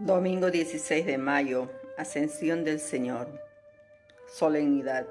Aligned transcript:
Domingo 0.00 0.50
16 0.50 1.04
de 1.04 1.18
mayo, 1.18 1.68
Ascensión 1.98 2.64
del 2.64 2.80
Señor, 2.80 3.28
Solemnidad. 4.26 5.06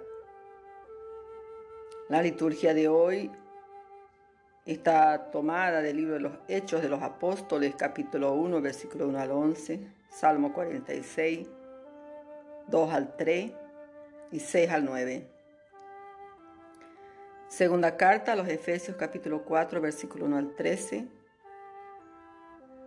La 2.07 2.23
liturgia 2.23 2.73
de 2.73 2.87
hoy 2.87 3.31
está 4.65 5.29
tomada 5.29 5.83
del 5.83 5.97
libro 5.97 6.15
de 6.15 6.21
los 6.21 6.33
Hechos 6.47 6.81
de 6.81 6.89
los 6.89 7.03
Apóstoles, 7.03 7.75
capítulo 7.75 8.33
1, 8.33 8.61
versículo 8.61 9.07
1 9.07 9.19
al 9.19 9.29
11, 9.29 9.79
Salmo 10.09 10.53
46, 10.53 11.47
2 12.65 12.91
al 12.91 13.15
3 13.15 13.51
y 14.31 14.39
6 14.39 14.71
al 14.71 14.85
9. 14.85 15.27
Segunda 17.47 17.95
carta 17.95 18.33
a 18.33 18.35
los 18.35 18.47
Efesios, 18.47 18.97
capítulo 18.97 19.43
4, 19.43 19.81
versículo 19.81 20.25
1 20.25 20.35
al 20.35 20.55
13 20.55 21.18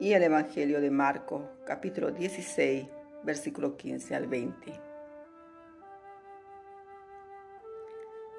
y 0.02 0.14
el 0.14 0.24
Evangelio 0.24 0.80
de 0.80 0.90
Marcos, 0.90 1.44
capítulo 1.64 2.10
16, 2.10 2.86
versículo 3.22 3.76
15 3.76 4.16
al 4.16 4.26
20. 4.26 4.72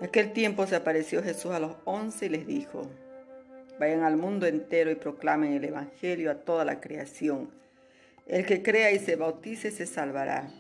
En 0.02 0.06
aquel 0.06 0.34
tiempo 0.34 0.68
se 0.68 0.76
apareció 0.76 1.24
Jesús 1.24 1.54
a 1.54 1.62
los 1.62 1.78
once 1.86 2.26
y 2.26 2.30
les 2.30 2.46
dijo, 2.46 2.92
vayan 3.80 4.04
al 4.04 4.18
mundo 4.18 4.46
entero 4.46 4.92
y 4.92 4.96
proclamen 4.96 5.54
el 5.54 5.64
Evangelio 5.64 6.32
a 6.32 6.36
toda 6.36 6.66
la 6.66 6.82
creación. 6.82 7.50
El 8.28 8.46
que 8.46 8.62
crea 8.62 8.92
y 8.92 9.00
se 9.00 9.16
bautice 9.16 9.72
se 9.72 9.86
salvará, 9.86 10.52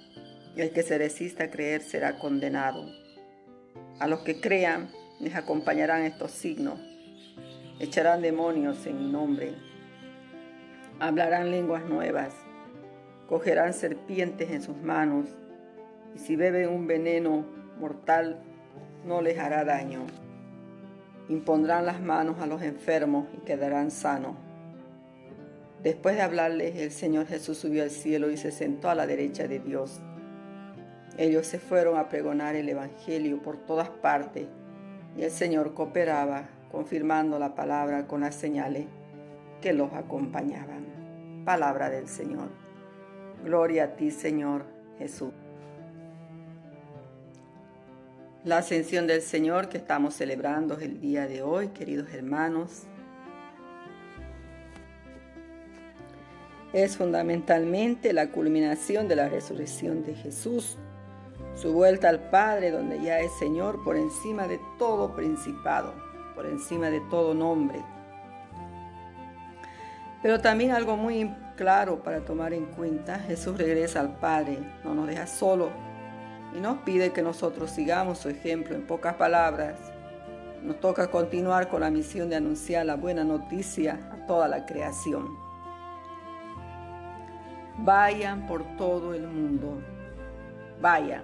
y 0.55 0.61
el 0.61 0.71
que 0.71 0.83
se 0.83 0.97
resista 0.97 1.43
a 1.43 1.51
creer 1.51 1.81
será 1.81 2.17
condenado. 2.17 2.81
A 3.99 4.07
los 4.07 4.21
que 4.21 4.39
crean 4.39 4.89
les 5.19 5.35
acompañarán 5.35 6.03
estos 6.03 6.31
signos. 6.31 6.79
Echarán 7.81 8.21
demonios 8.21 8.85
en 8.85 8.99
mi 8.99 9.11
nombre 9.11 9.72
hablarán 10.99 11.51
lenguas 11.51 11.85
nuevas, 11.85 12.33
cogerán 13.27 13.73
serpientes 13.73 14.51
en 14.51 14.61
sus 14.61 14.77
manos, 14.77 15.27
y 16.15 16.19
si 16.19 16.35
beben 16.35 16.69
un 16.69 16.87
veneno 16.87 17.45
mortal 17.79 18.41
no 19.05 19.21
les 19.21 19.39
hará 19.39 19.63
daño. 19.63 20.01
Impondrán 21.29 21.85
las 21.85 22.01
manos 22.01 22.39
a 22.39 22.47
los 22.47 22.61
enfermos 22.61 23.27
y 23.35 23.45
quedarán 23.45 23.91
sanos. 23.91 24.35
Después 25.81 26.15
de 26.15 26.21
hablarles, 26.21 26.77
el 26.77 26.91
Señor 26.91 27.25
Jesús 27.27 27.57
subió 27.57 27.83
al 27.83 27.89
cielo 27.89 28.29
y 28.29 28.37
se 28.37 28.51
sentó 28.51 28.89
a 28.89 28.95
la 28.95 29.07
derecha 29.07 29.47
de 29.47 29.59
Dios. 29.59 29.99
Ellos 31.17 31.45
se 31.45 31.59
fueron 31.59 31.97
a 31.97 32.09
pregonar 32.09 32.55
el 32.55 32.69
Evangelio 32.69 33.41
por 33.41 33.57
todas 33.57 33.89
partes 33.89 34.47
y 35.17 35.23
el 35.23 35.31
Señor 35.31 35.73
cooperaba, 35.73 36.49
confirmando 36.71 37.37
la 37.37 37.53
palabra 37.53 38.07
con 38.07 38.21
las 38.21 38.35
señales 38.35 38.85
que 39.63 39.71
los 39.71 39.93
acompañaban. 39.93 41.43
Palabra 41.45 41.89
del 41.89 42.09
Señor. 42.09 42.49
Gloria 43.45 43.85
a 43.85 43.95
ti, 43.95 44.11
Señor 44.11 44.65
Jesús. 44.97 45.31
La 48.43 48.57
ascensión 48.57 49.07
del 49.07 49.21
Señor 49.21 49.69
que 49.69 49.77
estamos 49.77 50.15
celebrando 50.15 50.77
el 50.79 50.99
día 50.99 51.27
de 51.27 51.43
hoy, 51.43 51.69
queridos 51.69 52.13
hermanos, 52.13 52.83
es 56.73 56.97
fundamentalmente 56.97 58.11
la 58.11 58.31
culminación 58.31 59.07
de 59.07 59.15
la 59.15 59.29
resurrección 59.29 60.03
de 60.03 60.13
Jesús, 60.15 60.77
su 61.55 61.71
vuelta 61.71 62.09
al 62.09 62.29
Padre 62.29 62.69
donde 62.69 63.01
ya 63.01 63.19
es 63.19 63.31
Señor 63.39 63.81
por 63.85 63.95
encima 63.95 64.45
de 64.45 64.59
todo 64.77 65.15
principado, 65.15 65.93
por 66.35 66.47
encima 66.47 66.89
de 66.89 66.99
todo 67.09 67.33
nombre, 67.33 67.81
pero 70.23 70.39
también 70.39 70.71
algo 70.71 70.95
muy 70.95 71.29
claro 71.57 72.01
para 72.01 72.21
tomar 72.21 72.53
en 72.53 72.65
cuenta, 72.67 73.19
Jesús 73.19 73.57
regresa 73.57 73.99
al 73.99 74.15
Padre, 74.15 74.57
no 74.85 74.95
nos 74.95 75.05
deja 75.05 75.27
solo 75.27 75.69
y 76.55 76.61
nos 76.61 76.77
pide 76.79 77.11
que 77.11 77.21
nosotros 77.21 77.69
sigamos 77.71 78.19
su 78.19 78.29
ejemplo. 78.29 78.73
En 78.73 78.87
pocas 78.87 79.15
palabras, 79.15 79.75
nos 80.61 80.79
toca 80.79 81.11
continuar 81.11 81.67
con 81.67 81.81
la 81.81 81.89
misión 81.89 82.29
de 82.29 82.37
anunciar 82.37 82.85
la 82.85 82.95
buena 82.95 83.25
noticia 83.25 83.99
a 84.13 84.25
toda 84.25 84.47
la 84.47 84.65
creación. 84.65 85.27
Vayan 87.79 88.47
por 88.47 88.63
todo 88.77 89.13
el 89.13 89.27
mundo, 89.27 89.81
vayan. 90.79 91.23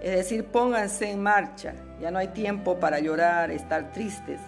Es 0.00 0.16
decir, 0.16 0.46
pónganse 0.46 1.10
en 1.10 1.22
marcha. 1.22 1.74
Ya 2.00 2.10
no 2.10 2.18
hay 2.18 2.28
tiempo 2.28 2.78
para 2.78 2.98
llorar, 2.98 3.50
estar 3.50 3.92
tristes. 3.92 4.40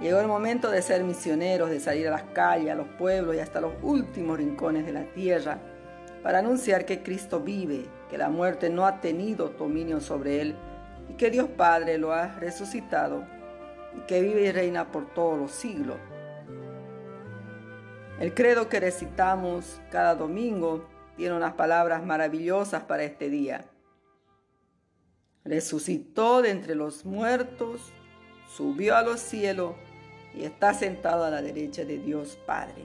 Llegó 0.00 0.20
el 0.20 0.28
momento 0.28 0.70
de 0.70 0.80
ser 0.80 1.02
misioneros, 1.02 1.70
de 1.70 1.80
salir 1.80 2.06
a 2.06 2.12
las 2.12 2.22
calles, 2.22 2.70
a 2.70 2.76
los 2.76 2.86
pueblos 2.86 3.34
y 3.34 3.40
hasta 3.40 3.60
los 3.60 3.72
últimos 3.82 4.38
rincones 4.38 4.86
de 4.86 4.92
la 4.92 5.04
tierra 5.12 5.58
para 6.22 6.38
anunciar 6.38 6.84
que 6.84 7.02
Cristo 7.02 7.40
vive, 7.40 7.86
que 8.08 8.18
la 8.18 8.28
muerte 8.28 8.70
no 8.70 8.86
ha 8.86 9.00
tenido 9.00 9.48
dominio 9.48 10.00
sobre 10.00 10.40
él 10.40 10.54
y 11.08 11.14
que 11.14 11.30
Dios 11.30 11.48
Padre 11.48 11.98
lo 11.98 12.12
ha 12.12 12.38
resucitado 12.38 13.24
y 13.96 14.00
que 14.02 14.20
vive 14.20 14.42
y 14.42 14.52
reina 14.52 14.92
por 14.92 15.12
todos 15.14 15.38
los 15.38 15.50
siglos. 15.50 15.96
El 18.20 18.34
credo 18.34 18.68
que 18.68 18.80
recitamos 18.80 19.80
cada 19.90 20.14
domingo 20.14 20.88
tiene 21.16 21.36
unas 21.36 21.54
palabras 21.54 22.04
maravillosas 22.04 22.82
para 22.84 23.04
este 23.04 23.28
día. 23.28 23.64
Resucitó 25.44 26.42
de 26.42 26.50
entre 26.50 26.74
los 26.74 27.04
muertos, 27.04 27.92
subió 28.48 28.96
a 28.96 29.02
los 29.02 29.20
cielos 29.20 29.74
y 30.34 30.44
está 30.44 30.74
sentado 30.74 31.24
a 31.24 31.30
la 31.30 31.42
derecha 31.42 31.84
de 31.84 31.98
Dios 31.98 32.38
Padre. 32.46 32.84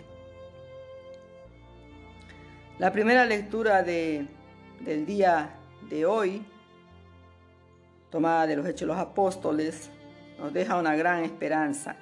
La 2.79 2.91
primera 2.91 3.25
lectura 3.25 3.83
de, 3.83 4.27
del 4.79 5.05
día 5.05 5.55
de 5.89 6.05
hoy, 6.05 6.43
tomada 8.09 8.47
de 8.47 8.55
los 8.55 8.65
Hechos 8.65 8.81
de 8.81 8.85
los 8.87 8.97
Apóstoles, 8.97 9.89
nos 10.39 10.51
deja 10.51 10.77
una 10.77 10.95
gran 10.95 11.23
esperanza. 11.23 11.95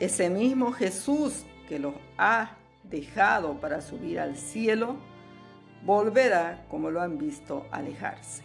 Ese 0.00 0.28
mismo 0.28 0.72
Jesús 0.72 1.44
que 1.68 1.78
los 1.78 1.94
ha 2.18 2.56
dejado 2.82 3.60
para 3.60 3.80
subir 3.80 4.18
al 4.18 4.36
cielo, 4.36 4.96
volverá 5.84 6.64
como 6.68 6.90
lo 6.90 7.00
han 7.00 7.18
visto 7.18 7.66
alejarse. 7.70 8.42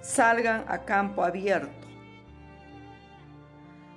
Salgan 0.00 0.64
a 0.66 0.84
campo 0.84 1.22
abierto 1.22 1.89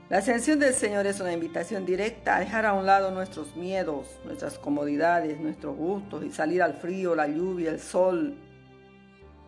la 0.09 0.17
ascensión 0.17 0.59
del 0.59 0.73
Señor 0.73 1.07
es 1.07 1.21
una 1.21 1.31
invitación 1.31 1.85
directa 1.85 2.35
a 2.35 2.39
dejar 2.41 2.65
a 2.65 2.73
un 2.73 2.85
lado 2.85 3.09
nuestros 3.09 3.55
miedos, 3.55 4.19
nuestras 4.25 4.59
comodidades, 4.59 5.39
nuestros 5.39 5.77
gustos 5.77 6.25
y 6.25 6.31
salir 6.31 6.61
al 6.61 6.73
frío, 6.73 7.15
la 7.15 7.27
lluvia, 7.27 7.71
el 7.71 7.79
sol. 7.79 8.35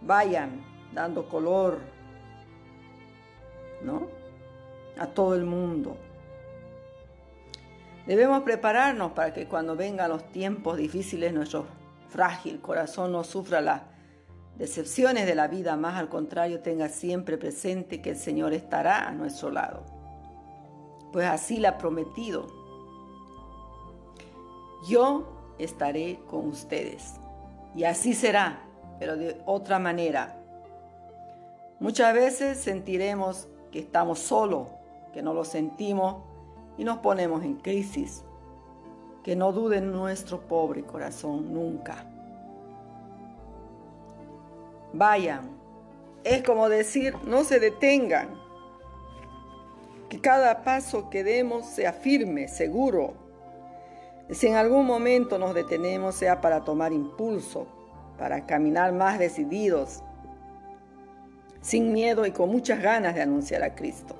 Vayan 0.01 0.63
dando 0.93 1.27
color, 1.27 1.79
¿no? 3.81 4.07
A 4.97 5.07
todo 5.07 5.35
el 5.35 5.43
mundo. 5.43 5.97
Debemos 8.07 8.43
prepararnos 8.43 9.11
para 9.11 9.33
que 9.33 9.47
cuando 9.47 9.75
vengan 9.75 10.09
los 10.09 10.31
tiempos 10.31 10.77
difíciles 10.77 11.33
nuestro 11.33 11.65
frágil 12.07 12.61
corazón 12.61 13.11
no 13.11 13.25
sufra 13.25 13.59
las 13.59 13.81
decepciones 14.57 15.25
de 15.25 15.35
la 15.35 15.47
vida, 15.49 15.75
más 15.75 15.95
al 15.95 16.07
contrario 16.07 16.61
tenga 16.61 16.87
siempre 16.87 17.37
presente 17.37 18.01
que 18.01 18.11
el 18.11 18.17
Señor 18.17 18.53
estará 18.53 19.05
a 19.05 19.11
nuestro 19.11 19.51
lado 19.51 19.94
pues 21.15 21.27
así 21.27 21.59
la 21.59 21.69
ha 21.69 21.77
prometido. 21.77 22.45
Yo 24.85 25.23
estaré 25.57 26.19
con 26.29 26.49
ustedes. 26.49 27.13
Y 27.73 27.85
así 27.85 28.13
será, 28.13 28.59
pero 28.99 29.15
de 29.15 29.41
otra 29.45 29.79
manera. 29.79 30.37
Muchas 31.79 32.13
veces 32.13 32.59
sentiremos 32.59 33.47
que 33.71 33.79
estamos 33.79 34.19
solos, 34.19 34.67
que 35.13 35.21
no 35.21 35.33
lo 35.33 35.45
sentimos 35.45 36.17
y 36.77 36.83
nos 36.83 36.97
ponemos 36.97 37.45
en 37.45 37.55
crisis. 37.61 38.25
Que 39.23 39.37
no 39.37 39.53
dude 39.53 39.79
nuestro 39.79 40.41
pobre 40.41 40.83
corazón 40.83 41.53
nunca. 41.53 42.03
Vayan. 44.91 45.49
Es 46.25 46.43
como 46.43 46.67
decir, 46.67 47.15
no 47.23 47.45
se 47.45 47.61
detengan 47.61 48.44
que 50.09 50.21
cada 50.21 50.63
paso 50.63 51.09
que 51.09 51.23
demos 51.23 51.65
sea 51.65 51.93
firme, 51.93 52.47
seguro. 52.47 53.13
Si 54.29 54.47
en 54.47 54.55
algún 54.55 54.85
momento 54.85 55.37
nos 55.37 55.53
detenemos 55.53 56.15
sea 56.15 56.41
para 56.41 56.63
tomar 56.63 56.93
impulso, 56.93 57.67
para 58.17 58.45
caminar 58.45 58.93
más 58.93 59.19
decididos, 59.19 60.03
sin 61.61 61.91
miedo 61.91 62.25
y 62.25 62.31
con 62.31 62.49
muchas 62.49 62.81
ganas 62.81 63.15
de 63.15 63.21
anunciar 63.21 63.63
a 63.63 63.75
Cristo. 63.75 64.15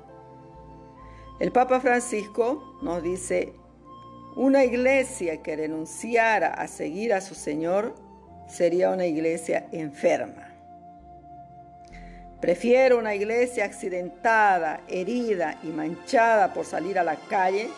El 1.38 1.52
Papa 1.52 1.80
Francisco 1.80 2.78
nos 2.82 3.02
dice, 3.02 3.52
una 4.36 4.64
iglesia 4.64 5.42
que 5.42 5.56
renunciara 5.56 6.48
a 6.48 6.66
seguir 6.66 7.14
a 7.14 7.20
su 7.20 7.34
Señor 7.34 7.94
sería 8.48 8.90
una 8.90 9.06
iglesia 9.06 9.68
enferma. 9.72 10.45
Prefiero 12.46 12.98
una 12.98 13.12
iglesia 13.12 13.64
accidentada, 13.64 14.82
herida 14.86 15.58
y 15.64 15.66
manchada 15.66 16.54
por 16.54 16.64
salir 16.64 16.96
a 16.96 17.02
la 17.02 17.16
calle 17.16 17.68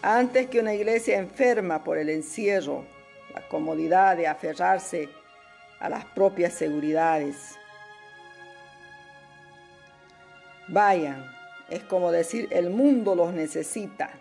Antes 0.00 0.46
que 0.46 0.58
una 0.58 0.72
iglesia 0.72 1.18
enferma 1.18 1.84
por 1.84 1.98
el 1.98 2.08
encierro, 2.08 2.86
la 3.34 3.46
comodidad 3.46 4.16
de 4.16 4.26
aferrarse 4.26 5.10
a 5.80 5.90
las 5.90 6.06
propias 6.06 6.54
seguridades. 6.54 7.58
Vayan, 10.68 11.30
es 11.68 11.82
como 11.82 12.10
decir, 12.10 12.48
el 12.52 12.70
mundo 12.70 13.14
los 13.14 13.34
necesita. 13.34 14.12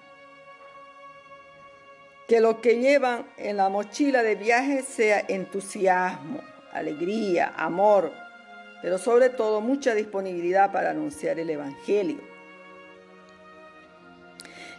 Que 2.27 2.41
lo 2.41 2.59
que 2.59 2.79
llevan 2.79 3.25
en 3.37 3.55
la 3.55 3.69
mochila 3.69 4.23
de 4.23 4.35
viaje 4.35 4.81
sea 4.81 5.23
entusiasmo, 5.29 6.41
alegría, 6.73 7.53
amor, 7.55 8.11
pero 8.81 8.97
sobre 8.97 9.29
todo 9.29 9.61
mucha 9.61 9.93
disponibilidad 9.93 10.71
para 10.71 10.91
anunciar 10.91 11.39
el 11.39 11.49
Evangelio. 11.49 12.19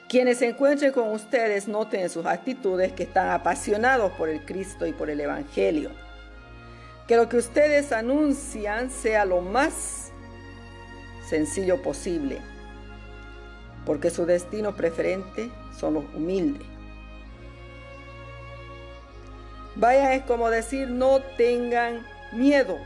Quienes 0.09 0.39
se 0.39 0.49
encuentren 0.49 0.93
con 0.93 1.13
ustedes 1.13 1.69
noten 1.69 2.01
en 2.01 2.11
sus 2.11 2.27
actitudes 2.27 2.93
que 2.93 3.05
están 3.05 3.31
apasionados 3.31 4.11
por 4.13 4.29
el 4.29 4.45
Cristo 4.45 4.87
y 4.87 4.93
por 4.93 5.09
el 5.09 5.21
Evangelio. 5.21 5.91
Que 7.07 7.17
lo 7.17 7.29
que 7.29 7.37
ustedes 7.37 7.93
anuncian 7.93 8.91
sea 8.91 9.25
lo 9.25 9.41
más 9.41 10.11
sencillo 11.29 11.81
posible, 11.81 12.39
porque 13.87 14.11
su 14.11 14.27
destino 14.27 14.75
preferente 14.75 15.49
son 15.79 15.95
los 15.95 16.05
humildes. 16.13 16.67
Vaya 19.77 20.15
es 20.15 20.25
como 20.25 20.51
decir, 20.51 20.89
no 20.89 21.21
tengan 21.37 22.05
miedo. 22.33 22.79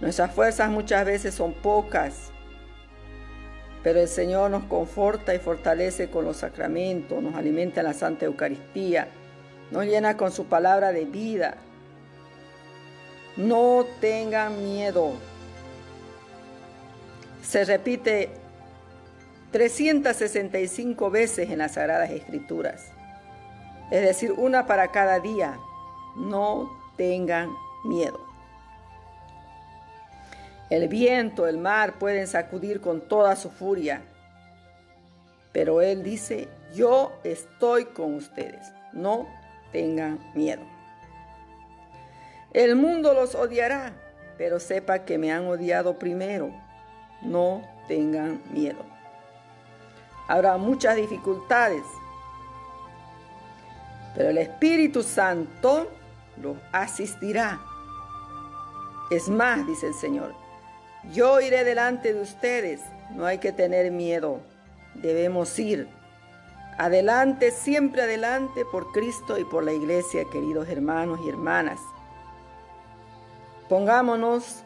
Nuestras 0.00 0.32
fuerzas 0.32 0.70
muchas 0.70 1.04
veces 1.04 1.34
son 1.34 1.52
pocas, 1.52 2.30
pero 3.82 4.00
el 4.00 4.08
Señor 4.08 4.50
nos 4.50 4.64
conforta 4.64 5.34
y 5.34 5.38
fortalece 5.38 6.10
con 6.10 6.24
los 6.24 6.38
sacramentos, 6.38 7.22
nos 7.22 7.34
alimenta 7.34 7.80
en 7.80 7.86
la 7.86 7.94
Santa 7.94 8.26
Eucaristía, 8.26 9.08
nos 9.70 9.84
llena 9.86 10.16
con 10.16 10.32
su 10.32 10.46
palabra 10.46 10.92
de 10.92 11.04
vida. 11.04 11.56
No 13.36 13.84
tengan 14.00 14.64
miedo. 14.64 15.12
Se 17.42 17.64
repite 17.64 18.30
365 19.52 21.10
veces 21.10 21.50
en 21.50 21.58
las 21.58 21.74
Sagradas 21.74 22.10
Escrituras 22.10 22.92
es 23.90 24.02
decir, 24.02 24.32
una 24.32 24.66
para 24.66 24.88
cada 24.88 25.20
día. 25.20 25.58
No 26.16 26.70
tengan 26.96 27.50
miedo. 27.84 28.25
El 30.68 30.88
viento, 30.88 31.46
el 31.46 31.58
mar 31.58 31.98
pueden 31.98 32.26
sacudir 32.26 32.80
con 32.80 33.00
toda 33.00 33.36
su 33.36 33.50
furia, 33.50 34.02
pero 35.52 35.80
Él 35.80 36.02
dice, 36.02 36.48
yo 36.74 37.12
estoy 37.22 37.84
con 37.84 38.14
ustedes, 38.14 38.72
no 38.92 39.28
tengan 39.70 40.18
miedo. 40.34 40.62
El 42.52 42.74
mundo 42.74 43.14
los 43.14 43.34
odiará, 43.34 43.92
pero 44.38 44.58
sepa 44.58 45.04
que 45.04 45.18
me 45.18 45.32
han 45.32 45.46
odiado 45.46 45.98
primero, 45.98 46.50
no 47.22 47.62
tengan 47.86 48.42
miedo. 48.50 48.84
Habrá 50.26 50.56
muchas 50.56 50.96
dificultades, 50.96 51.84
pero 54.16 54.30
el 54.30 54.38
Espíritu 54.38 55.04
Santo 55.04 55.92
los 56.42 56.56
asistirá. 56.72 57.60
Es 59.10 59.28
más, 59.28 59.64
dice 59.66 59.86
el 59.86 59.94
Señor, 59.94 60.45
yo 61.12 61.40
iré 61.40 61.64
delante 61.64 62.12
de 62.12 62.20
ustedes, 62.20 62.80
no 63.14 63.26
hay 63.26 63.38
que 63.38 63.52
tener 63.52 63.90
miedo, 63.90 64.40
debemos 64.94 65.58
ir. 65.58 65.88
Adelante, 66.78 67.50
siempre 67.52 68.02
adelante 68.02 68.64
por 68.70 68.92
Cristo 68.92 69.38
y 69.38 69.44
por 69.44 69.64
la 69.64 69.72
iglesia, 69.72 70.24
queridos 70.30 70.68
hermanos 70.68 71.20
y 71.24 71.28
hermanas. 71.28 71.80
Pongámonos 73.68 74.62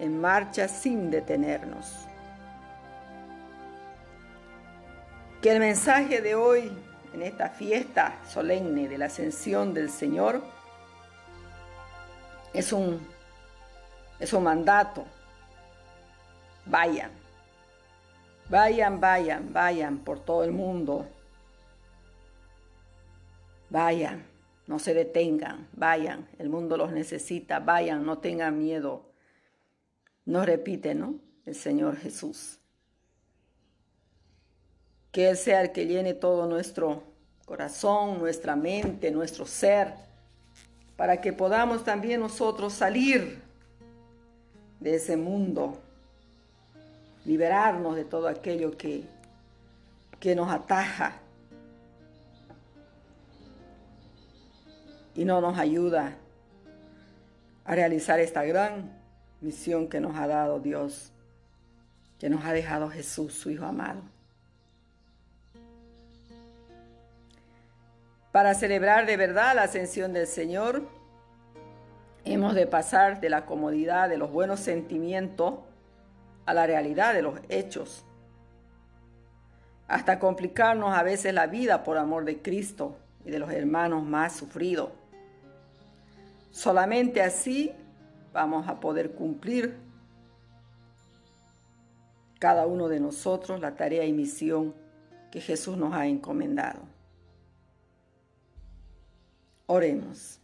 en 0.00 0.20
marcha 0.20 0.68
sin 0.68 1.10
detenernos. 1.10 2.06
Que 5.40 5.52
el 5.52 5.60
mensaje 5.60 6.20
de 6.20 6.34
hoy 6.34 6.72
en 7.14 7.22
esta 7.22 7.48
fiesta 7.48 8.18
solemne 8.28 8.88
de 8.88 8.98
la 8.98 9.06
ascensión 9.06 9.72
del 9.72 9.90
Señor 9.90 10.42
es 12.52 12.72
un, 12.72 13.06
es 14.18 14.32
un 14.32 14.42
mandato. 14.42 15.06
Vayan, 16.66 17.10
vayan, 18.48 19.00
vayan, 19.00 19.52
vayan 19.52 19.98
por 19.98 20.20
todo 20.20 20.42
el 20.44 20.52
mundo. 20.52 21.06
Vayan, 23.70 24.24
no 24.66 24.78
se 24.78 24.94
detengan, 24.94 25.68
vayan, 25.72 26.28
el 26.38 26.48
mundo 26.48 26.76
los 26.76 26.92
necesita, 26.92 27.60
vayan, 27.60 28.04
no 28.04 28.18
tengan 28.18 28.58
miedo. 28.58 29.12
Nos 30.24 30.44
repite, 30.46 30.94
¿no? 30.94 31.20
El 31.44 31.54
Señor 31.54 31.96
Jesús. 31.96 32.58
Que 35.12 35.30
Él 35.30 35.36
sea 35.36 35.62
el 35.62 35.72
que 35.72 35.86
llene 35.86 36.14
todo 36.14 36.46
nuestro 36.46 37.04
corazón, 37.44 38.18
nuestra 38.18 38.56
mente, 38.56 39.10
nuestro 39.12 39.46
ser, 39.46 39.94
para 40.96 41.20
que 41.20 41.32
podamos 41.32 41.84
también 41.84 42.20
nosotros 42.20 42.72
salir 42.72 43.40
de 44.80 44.96
ese 44.96 45.16
mundo, 45.16 45.80
liberarnos 47.26 47.96
de 47.96 48.04
todo 48.04 48.28
aquello 48.28 48.76
que, 48.78 49.04
que 50.20 50.36
nos 50.36 50.48
ataja 50.48 51.14
y 55.12 55.24
no 55.24 55.40
nos 55.40 55.58
ayuda 55.58 56.14
a 57.64 57.74
realizar 57.74 58.20
esta 58.20 58.44
gran 58.44 58.92
misión 59.40 59.88
que 59.88 59.98
nos 59.98 60.16
ha 60.16 60.28
dado 60.28 60.60
Dios, 60.60 61.10
que 62.20 62.30
nos 62.30 62.44
ha 62.44 62.52
dejado 62.52 62.90
Jesús, 62.90 63.34
su 63.34 63.50
Hijo 63.50 63.64
amado. 63.64 64.02
Para 68.30 68.54
celebrar 68.54 69.04
de 69.04 69.16
verdad 69.16 69.56
la 69.56 69.64
ascensión 69.64 70.12
del 70.12 70.28
Señor, 70.28 70.86
hemos 72.24 72.54
de 72.54 72.68
pasar 72.68 73.20
de 73.20 73.30
la 73.30 73.46
comodidad 73.46 74.08
de 74.08 74.16
los 74.16 74.30
buenos 74.30 74.60
sentimientos 74.60 75.54
a 76.46 76.54
la 76.54 76.66
realidad 76.66 77.12
de 77.12 77.22
los 77.22 77.38
hechos, 77.48 78.04
hasta 79.88 80.18
complicarnos 80.18 80.96
a 80.96 81.02
veces 81.02 81.34
la 81.34 81.46
vida 81.46 81.84
por 81.84 81.98
amor 81.98 82.24
de 82.24 82.40
Cristo 82.40 82.96
y 83.24 83.30
de 83.30 83.38
los 83.38 83.50
hermanos 83.50 84.04
más 84.04 84.34
sufridos. 84.34 84.90
Solamente 86.50 87.22
así 87.22 87.72
vamos 88.32 88.68
a 88.68 88.80
poder 88.80 89.12
cumplir 89.12 89.76
cada 92.38 92.66
uno 92.66 92.88
de 92.88 93.00
nosotros 93.00 93.60
la 93.60 93.74
tarea 93.74 94.04
y 94.04 94.12
misión 94.12 94.74
que 95.30 95.40
Jesús 95.40 95.76
nos 95.76 95.94
ha 95.94 96.06
encomendado. 96.06 96.80
Oremos. 99.66 100.40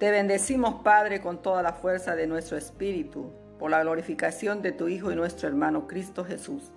Te 0.00 0.10
bendecimos, 0.10 0.76
Padre, 0.82 1.20
con 1.20 1.42
toda 1.42 1.62
la 1.62 1.74
fuerza 1.74 2.16
de 2.16 2.26
nuestro 2.26 2.56
Espíritu, 2.56 3.30
por 3.58 3.70
la 3.70 3.82
glorificación 3.82 4.62
de 4.62 4.72
tu 4.72 4.88
Hijo 4.88 5.12
y 5.12 5.14
nuestro 5.14 5.46
hermano 5.46 5.86
Cristo 5.86 6.24
Jesús. 6.24 6.72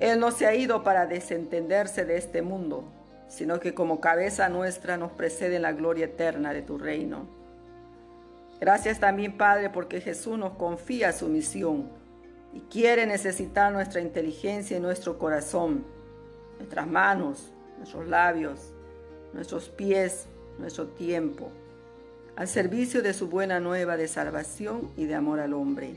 Él 0.00 0.18
no 0.18 0.32
se 0.32 0.44
ha 0.46 0.54
ido 0.56 0.82
para 0.82 1.06
desentenderse 1.06 2.04
de 2.04 2.16
este 2.16 2.42
mundo, 2.42 2.92
sino 3.28 3.60
que 3.60 3.72
como 3.72 4.00
cabeza 4.00 4.48
nuestra 4.48 4.96
nos 4.96 5.12
precede 5.12 5.54
en 5.54 5.62
la 5.62 5.74
gloria 5.74 6.06
eterna 6.06 6.52
de 6.52 6.62
tu 6.62 6.76
reino. 6.76 7.28
Gracias 8.60 8.98
también, 8.98 9.36
Padre, 9.36 9.70
porque 9.70 10.00
Jesús 10.00 10.36
nos 10.36 10.54
confía 10.54 11.12
su 11.12 11.28
misión 11.28 11.88
y 12.52 12.62
quiere 12.62 13.06
necesitar 13.06 13.72
nuestra 13.72 14.00
inteligencia 14.00 14.76
y 14.76 14.80
nuestro 14.80 15.20
corazón, 15.20 15.84
nuestras 16.58 16.88
manos, 16.88 17.52
nuestros 17.76 18.08
labios, 18.08 18.74
nuestros 19.32 19.68
pies, 19.68 20.26
nuestro 20.58 20.88
tiempo, 20.88 21.52
al 22.36 22.48
servicio 22.48 23.02
de 23.02 23.14
su 23.14 23.28
buena 23.28 23.60
nueva 23.60 23.96
de 23.96 24.08
salvación 24.08 24.90
y 24.96 25.04
de 25.04 25.14
amor 25.14 25.40
al 25.40 25.52
hombre. 25.52 25.96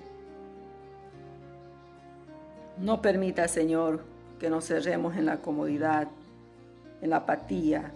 No 2.77 3.01
permita, 3.01 3.47
Señor, 3.47 4.03
que 4.39 4.49
nos 4.49 4.65
cerremos 4.65 5.17
en 5.17 5.25
la 5.25 5.37
comodidad, 5.37 6.07
en 7.01 7.09
la 7.09 7.17
apatía, 7.17 7.91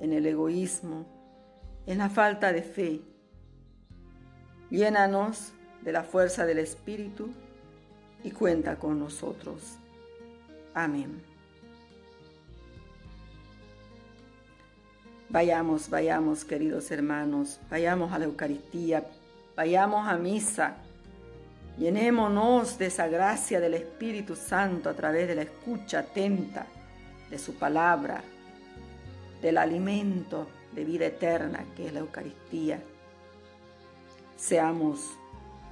en 0.00 0.12
el 0.12 0.26
egoísmo, 0.26 1.06
en 1.86 1.98
la 1.98 2.10
falta 2.10 2.52
de 2.52 2.62
fe. 2.62 3.00
Llénanos 4.70 5.52
de 5.82 5.92
la 5.92 6.02
fuerza 6.02 6.44
del 6.44 6.58
Espíritu 6.58 7.30
y 8.22 8.30
cuenta 8.30 8.76
con 8.76 8.98
nosotros. 8.98 9.78
Amén. 10.74 11.31
Vayamos, 15.32 15.88
vayamos, 15.88 16.44
queridos 16.44 16.90
hermanos, 16.90 17.58
vayamos 17.70 18.12
a 18.12 18.18
la 18.18 18.26
Eucaristía, 18.26 19.04
vayamos 19.56 20.06
a 20.06 20.16
misa, 20.16 20.76
Llenémonos 21.78 22.76
de 22.76 22.86
esa 22.86 23.08
gracia 23.08 23.58
del 23.58 23.74
Espíritu 23.74 24.36
Santo 24.36 24.90
a 24.90 24.94
través 24.94 25.26
de 25.26 25.34
la 25.34 25.42
escucha 25.42 26.00
atenta 26.00 26.66
de 27.30 27.38
su 27.38 27.54
palabra, 27.54 28.22
del 29.40 29.56
alimento 29.56 30.48
de 30.74 30.84
vida 30.84 31.06
eterna 31.06 31.64
que 31.74 31.86
es 31.86 31.92
la 31.94 32.00
Eucaristía. 32.00 32.82
Seamos 34.36 35.18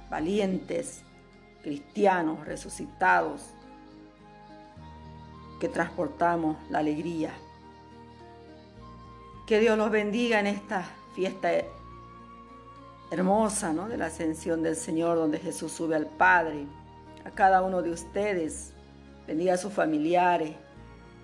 valientes, 0.09 1.03
cristianos 1.61 2.45
resucitados, 2.47 3.43
que 5.59 5.69
transportamos 5.69 6.57
la 6.71 6.79
alegría. 6.79 7.31
Que 9.51 9.59
Dios 9.59 9.77
los 9.77 9.91
bendiga 9.91 10.39
en 10.39 10.47
esta 10.47 10.89
fiesta 11.13 11.51
hermosa 13.11 13.73
¿no? 13.73 13.89
de 13.89 13.97
la 13.97 14.05
ascensión 14.05 14.63
del 14.63 14.77
Señor, 14.77 15.17
donde 15.17 15.39
Jesús 15.39 15.73
sube 15.73 15.97
al 15.97 16.05
Padre. 16.05 16.63
A 17.25 17.31
cada 17.31 17.61
uno 17.61 17.81
de 17.81 17.91
ustedes, 17.91 18.71
bendiga 19.27 19.55
a 19.55 19.57
sus 19.57 19.73
familiares, 19.73 20.53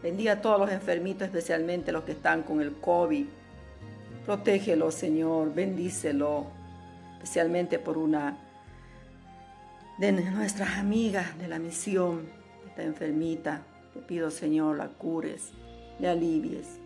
bendiga 0.03 0.33
a 0.33 0.41
todos 0.41 0.59
los 0.59 0.69
enfermitos, 0.71 1.25
especialmente 1.25 1.93
los 1.93 2.03
que 2.03 2.11
están 2.11 2.43
con 2.43 2.59
el 2.59 2.73
COVID. 2.73 3.27
Protégelo, 4.25 4.91
Señor, 4.91 5.53
bendícelo, 5.53 6.47
especialmente 7.13 7.79
por 7.79 7.97
una 7.97 8.37
de 9.99 10.11
nuestras 10.11 10.71
amigas 10.71 11.39
de 11.39 11.47
la 11.47 11.59
misión, 11.59 12.27
esta 12.67 12.83
enfermita. 12.83 13.61
Te 13.93 14.01
pido, 14.01 14.29
Señor, 14.31 14.75
la 14.75 14.89
cures, 14.89 15.53
le 15.97 16.09
alivies, 16.09 16.81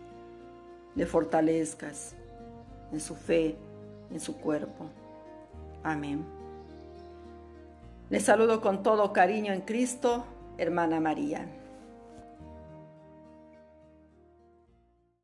le 0.94 1.06
fortalezcas 1.06 2.14
en 2.92 3.00
su 3.00 3.14
fe, 3.14 3.56
en 4.10 4.20
su 4.20 4.36
cuerpo. 4.36 4.86
Amén. 5.82 6.24
Les 8.10 8.22
saludo 8.22 8.60
con 8.60 8.82
todo 8.82 9.12
cariño 9.12 9.52
en 9.52 9.62
Cristo, 9.62 10.24
hermana 10.58 11.00
María. 11.00 11.46